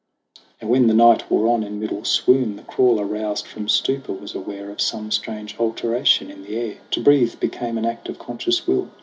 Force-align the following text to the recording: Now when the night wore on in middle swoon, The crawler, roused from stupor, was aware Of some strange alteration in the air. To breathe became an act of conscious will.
Now 0.59 0.67
when 0.67 0.87
the 0.87 0.95
night 0.95 1.29
wore 1.29 1.45
on 1.47 1.61
in 1.61 1.79
middle 1.79 2.03
swoon, 2.05 2.55
The 2.55 2.63
crawler, 2.63 3.05
roused 3.05 3.45
from 3.45 3.69
stupor, 3.69 4.13
was 4.13 4.33
aware 4.33 4.71
Of 4.71 4.81
some 4.81 5.11
strange 5.11 5.55
alteration 5.59 6.31
in 6.31 6.41
the 6.41 6.55
air. 6.57 6.77
To 6.89 7.03
breathe 7.03 7.39
became 7.39 7.77
an 7.77 7.85
act 7.85 8.09
of 8.09 8.17
conscious 8.17 8.65
will. 8.65 8.89